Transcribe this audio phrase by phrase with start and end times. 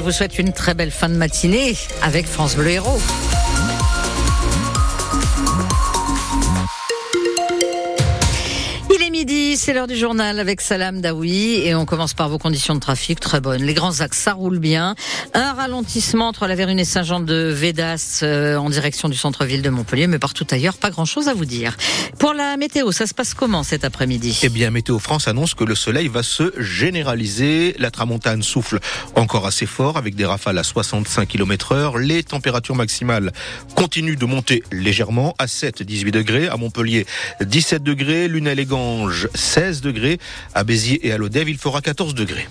[0.00, 2.98] Je vous souhaite une très belle fin de matinée avec France Bleu Héros.
[9.60, 13.20] C'est l'heure du journal avec Salam Daoui et on commence par vos conditions de trafic
[13.20, 13.62] très bonnes.
[13.62, 14.94] Les grands axes, ça roule bien.
[15.34, 19.68] Un ralentissement entre la Vérune et Saint-Jean de Védas euh, en direction du centre-ville de
[19.68, 21.76] Montpellier, mais partout ailleurs, pas grand-chose à vous dire.
[22.18, 24.40] Pour la météo, ça se passe comment cet après-midi?
[24.42, 27.76] Eh bien, Météo France annonce que le soleil va se généraliser.
[27.78, 28.78] La tramontane souffle
[29.14, 31.98] encore assez fort avec des rafales à 65 km heure.
[31.98, 33.30] Les températures maximales
[33.74, 36.48] continuent de monter légèrement à 7-18 degrés.
[36.48, 37.04] À Montpellier,
[37.42, 38.26] 17 degrés.
[38.26, 39.10] Lune élégante
[39.50, 40.20] 16 degrés.
[40.54, 42.46] À Béziers et à Lodève, il fera 14 degrés.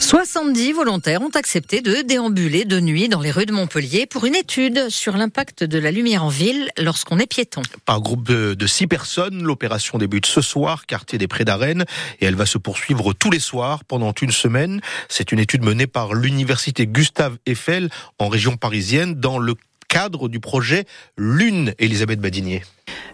[0.00, 4.34] 70 volontaires ont accepté de déambuler de nuit dans les rues de Montpellier pour une
[4.34, 7.62] étude sur l'impact de la lumière en ville lorsqu'on est piéton.
[7.84, 11.84] Par groupe de, 6 personnes, l'opération débute ce soir, quartier des Prés d'Arène,
[12.20, 14.80] et elle va se poursuivre tous les soirs pendant une semaine.
[15.08, 19.54] C'est une étude menée par l'université Gustave Eiffel en région parisienne dans le
[19.86, 20.84] cadre du projet
[21.16, 22.62] Lune, Elisabeth Badinier.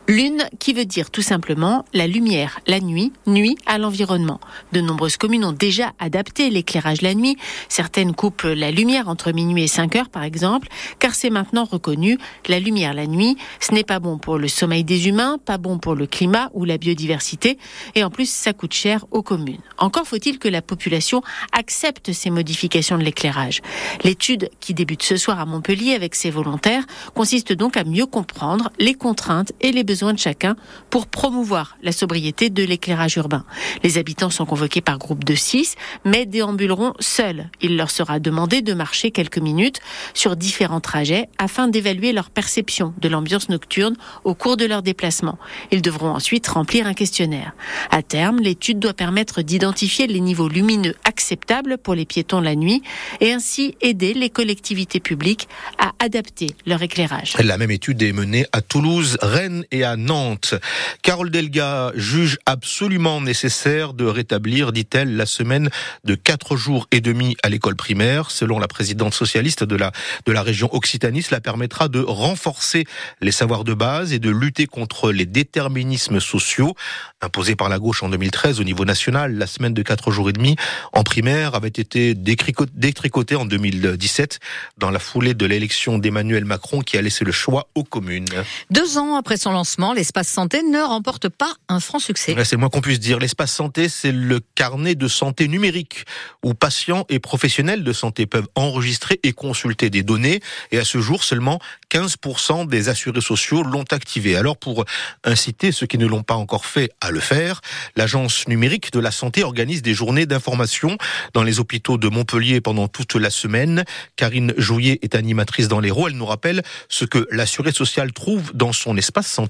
[0.08, 4.40] Lune qui veut dire tout simplement la lumière la nuit nuit à l'environnement.
[4.72, 7.36] De nombreuses communes ont déjà adapté l'éclairage la nuit.
[7.68, 12.18] Certaines coupent la lumière entre minuit et 5 heures par exemple, car c'est maintenant reconnu,
[12.48, 15.78] la lumière la nuit, ce n'est pas bon pour le sommeil des humains, pas bon
[15.78, 17.58] pour le climat ou la biodiversité,
[17.94, 19.60] et en plus ça coûte cher aux communes.
[19.78, 23.60] Encore faut-il que la population accepte ces modifications de l'éclairage.
[24.04, 28.70] L'étude qui débute ce soir à Montpellier avec ses volontaires consiste donc à mieux comprendre
[28.78, 30.56] les contraintes et les besoins de chacun
[30.90, 33.44] pour promouvoir la sobriété de l'éclairage urbain.
[33.82, 37.48] Les habitants sont convoqués par groupe de 6, mais déambuleront seuls.
[37.60, 39.80] Il leur sera demandé de marcher quelques minutes
[40.14, 45.38] sur différents trajets afin d'évaluer leur perception de l'ambiance nocturne au cours de leur déplacement.
[45.70, 47.52] Ils devront ensuite remplir un questionnaire.
[47.90, 52.82] À terme, l'étude doit permettre d'identifier les niveaux lumineux acceptables pour les piétons la nuit
[53.20, 57.34] et ainsi aider les collectivités publiques à adapter leur éclairage.
[57.42, 60.54] La même étude est menée à Toulouse, Rennes et à Nantes.
[61.02, 65.70] Carole Delga juge absolument nécessaire de rétablir, dit-elle, la semaine
[66.04, 68.30] de quatre jours et demi à l'école primaire.
[68.30, 69.92] Selon la présidente socialiste de la,
[70.26, 72.84] de la région Occitanie, cela permettra de renforcer
[73.20, 76.74] les savoirs de base et de lutter contre les déterminismes sociaux.
[77.20, 80.32] Imposés par la gauche en 2013 au niveau national, la semaine de quatre jours et
[80.32, 80.56] demi
[80.92, 84.40] en primaire avait été détricotée en 2017
[84.78, 88.26] dans la foulée de l'élection d'Emmanuel Macron qui a laissé le choix aux communes.
[88.70, 92.34] Deux ans après son lancement, l'espace santé ne remporte pas un franc succès.
[92.44, 93.18] C'est le moins qu'on puisse dire.
[93.18, 96.04] L'espace santé, c'est le carnet de santé numérique
[96.42, 100.40] où patients et professionnels de santé peuvent enregistrer et consulter des données.
[100.70, 104.36] Et à ce jour, seulement 15% des assurés sociaux l'ont activé.
[104.36, 104.84] Alors pour
[105.24, 107.60] inciter ceux qui ne l'ont pas encore fait à le faire,
[107.96, 110.96] l'agence numérique de la santé organise des journées d'information
[111.34, 113.84] dans les hôpitaux de Montpellier pendant toute la semaine.
[114.16, 116.08] Karine Jouillet est animatrice dans l'Hérault.
[116.08, 119.41] Elle nous rappelle ce que l'assuré social trouve dans son espace santé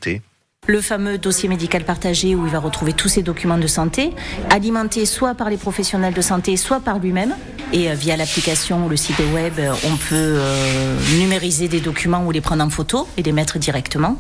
[0.69, 4.13] le fameux dossier médical partagé où il va retrouver tous ses documents de santé,
[4.49, 7.35] alimenté soit par les professionnels de santé, soit par lui-même.
[7.73, 12.25] Et euh, via l'application ou le site web, euh, on peut euh, numériser des documents
[12.25, 14.19] ou les prendre en photo et les mettre directement.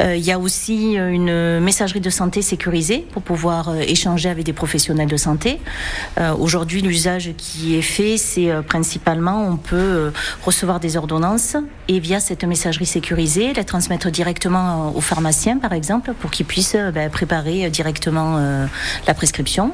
[0.00, 5.08] il y a aussi une messagerie de santé sécurisée pour pouvoir échanger avec des professionnels
[5.08, 5.58] de santé.
[6.38, 10.12] Aujourd'hui, l'usage qui est fait, c'est principalement on peut
[10.44, 11.56] recevoir des ordonnances
[11.88, 16.76] et via cette messagerie sécurisée, les transmettre directement aux pharmaciens, par exemple, pour qu'ils puissent
[16.94, 18.38] ben, préparer directement
[19.06, 19.72] la prescription.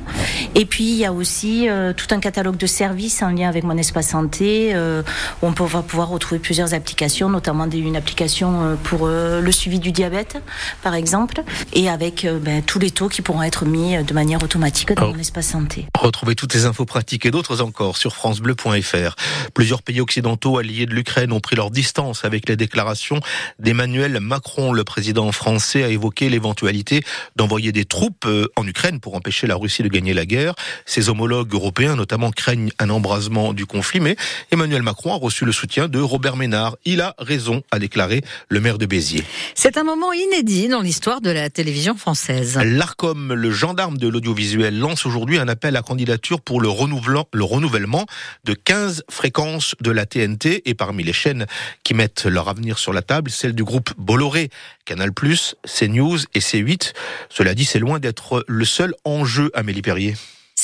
[0.54, 3.76] Et puis, il y a aussi tout un catalogue de services en lien avec mon
[3.76, 4.72] espace santé.
[4.74, 5.02] Euh,
[5.42, 9.92] on va pouvoir retrouver plusieurs applications, notamment une application euh, pour euh, le suivi du
[9.92, 10.42] diabète,
[10.82, 11.42] par exemple,
[11.72, 15.18] et avec ben, tous les taux qui pourront être mis de manière automatique dans mon
[15.18, 15.86] espace santé.
[15.98, 19.16] Retrouvez toutes les infos pratiques et d'autres encore sur francebleu.fr.
[19.54, 23.20] Plusieurs pays occidentaux alliés de l'Ukraine ont pris leur distance avec les déclarations
[23.58, 24.72] d'Emmanuel Macron.
[24.72, 27.02] Le président français a évoqué l'éventualité
[27.36, 30.54] d'envoyer des troupes en Ukraine pour empêcher la Russie de gagner la guerre.
[30.86, 34.14] Ses homologues européens notamment craignent un embrasement du conflit, mais
[34.52, 36.76] Emmanuel Macron a reçu le soutien de Robert Ménard.
[36.84, 39.24] Il a raison, a déclaré le maire de Béziers.
[39.56, 42.60] C'est un moment inédit dans l'histoire de la télévision française.
[42.64, 48.06] L'ARCOM, le gendarme de l'audiovisuel, lance aujourd'hui un appel à candidature pour le, le renouvellement
[48.44, 51.46] de 15 fréquences de la TNT et parmi les chaînes
[51.82, 54.48] qui mettent leur avenir sur la table, celle du groupe Bolloré,
[54.84, 56.92] Canal+, CNews et C8.
[57.30, 60.14] Cela dit, c'est loin d'être le seul enjeu, Amélie Perrier.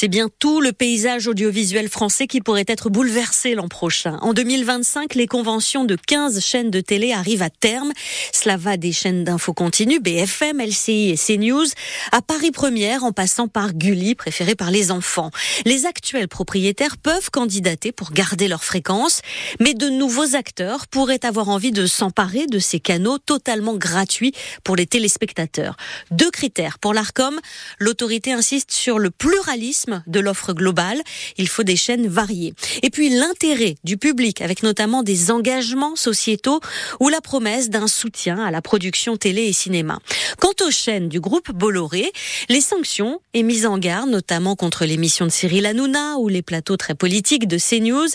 [0.00, 4.16] C'est bien tout le paysage audiovisuel français qui pourrait être bouleversé l'an prochain.
[4.22, 7.90] En 2025, les conventions de 15 chaînes de télé arrivent à terme.
[8.32, 11.66] Cela va des chaînes d'info continue, BFM, LCI et CNews,
[12.12, 15.32] à Paris Première en passant par Gulli, préféré par les enfants.
[15.66, 19.20] Les actuels propriétaires peuvent candidater pour garder leur fréquence,
[19.58, 24.76] mais de nouveaux acteurs pourraient avoir envie de s'emparer de ces canaux totalement gratuits pour
[24.76, 25.76] les téléspectateurs.
[26.12, 27.40] Deux critères pour l'ARCOM.
[27.80, 31.02] L'autorité insiste sur le pluralisme de l'offre globale.
[31.36, 32.54] Il faut des chaînes variées.
[32.82, 36.60] Et puis l'intérêt du public avec notamment des engagements sociétaux
[37.00, 39.98] ou la promesse d'un soutien à la production télé et cinéma.
[40.40, 42.12] Quant aux chaînes du groupe Bolloré,
[42.48, 46.76] les sanctions et mises en garde, notamment contre l'émission de Cyril Hanouna ou les plateaux
[46.76, 48.08] très politiques de CNews,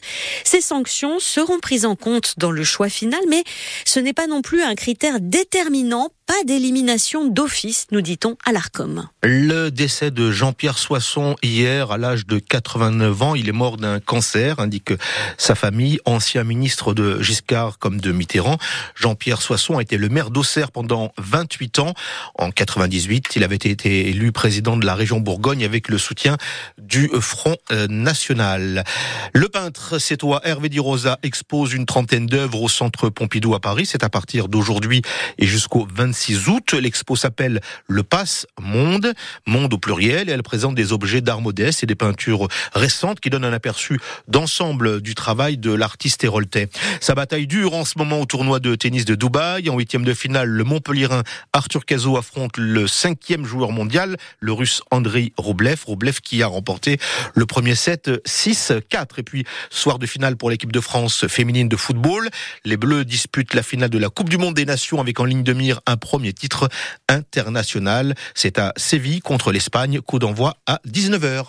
[0.43, 3.43] ces sanctions seront prises en compte dans le choix final, mais
[3.85, 9.07] ce n'est pas non plus un critère déterminant pas d'élimination d'office, nous dit-on à l'ARCOM.
[9.23, 13.99] Le décès de Jean-Pierre Soisson hier à l'âge de 89 ans, il est mort d'un
[13.99, 14.93] cancer, indique
[15.37, 18.57] sa famille, ancien ministre de Giscard comme de Mitterrand.
[18.95, 21.93] Jean-Pierre Soisson a été le maire d'Auxerre pendant 28 ans.
[22.35, 26.37] En 98, il avait été élu président de la région Bourgogne avec le soutien
[26.77, 27.57] du Front
[27.89, 28.85] National.
[29.33, 33.85] Le peintre sétois Hervé Di Rosa expose une trentaine d'œuvres au centre Pompidou à Paris.
[33.85, 35.01] C'est à partir d'aujourd'hui
[35.37, 36.73] et jusqu'au 26 26 août.
[36.73, 39.13] L'expo s'appelle Le Passe Monde,
[39.47, 43.31] monde au pluriel, et elle présente des objets d'art modeste et des peintures récentes qui
[43.31, 46.69] donnent un aperçu d'ensemble du travail de l'artiste héroltais.
[47.01, 49.71] Sa bataille dure en ce moment au tournoi de tennis de Dubaï.
[49.71, 54.83] En huitième de finale, le Montpellierin Arthur Cazot affronte le cinquième joueur mondial, le russe
[54.91, 55.81] Andrei Roblev.
[55.87, 56.99] Roblev qui a remporté
[57.33, 59.17] le premier set 6-4.
[59.17, 62.29] Et puis, soir de finale pour l'équipe de France féminine de football.
[62.65, 65.41] Les Bleus disputent la finale de la Coupe du Monde des Nations avec en ligne
[65.41, 66.69] de mire un premier titre
[67.07, 68.13] international.
[68.35, 71.45] C'est à Séville contre l'Espagne, coup d'envoi à 19h.